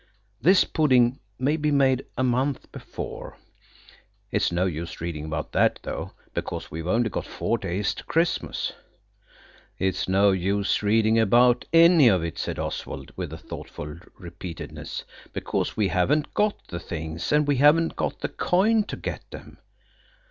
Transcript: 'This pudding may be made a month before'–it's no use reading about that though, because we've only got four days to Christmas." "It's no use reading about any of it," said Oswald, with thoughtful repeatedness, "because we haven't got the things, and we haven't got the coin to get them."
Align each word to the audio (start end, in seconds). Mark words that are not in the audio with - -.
'This 0.41 0.63
pudding 0.63 1.19
may 1.37 1.55
be 1.55 1.69
made 1.69 2.03
a 2.17 2.23
month 2.23 2.71
before'–it's 2.71 4.51
no 4.51 4.65
use 4.65 4.99
reading 4.99 5.25
about 5.25 5.51
that 5.51 5.77
though, 5.83 6.11
because 6.33 6.71
we've 6.71 6.87
only 6.87 7.07
got 7.07 7.23
four 7.27 7.55
days 7.55 7.93
to 7.93 8.03
Christmas." 8.05 8.73
"It's 9.77 10.09
no 10.09 10.31
use 10.31 10.81
reading 10.81 11.19
about 11.19 11.65
any 11.71 12.07
of 12.07 12.23
it," 12.23 12.39
said 12.39 12.57
Oswald, 12.57 13.11
with 13.15 13.31
thoughtful 13.41 13.99
repeatedness, 14.17 15.03
"because 15.33 15.77
we 15.77 15.89
haven't 15.89 16.33
got 16.33 16.57
the 16.69 16.79
things, 16.79 17.31
and 17.31 17.47
we 17.47 17.57
haven't 17.57 17.95
got 17.95 18.21
the 18.21 18.29
coin 18.29 18.83
to 18.85 18.97
get 18.97 19.21
them." 19.29 19.59